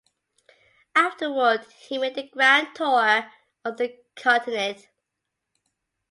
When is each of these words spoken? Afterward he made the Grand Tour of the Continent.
Afterward 0.95 1.63
he 1.77 1.99
made 1.99 2.15
the 2.15 2.27
Grand 2.27 2.73
Tour 2.73 3.27
of 3.63 3.77
the 3.77 3.95
Continent. 4.15 4.87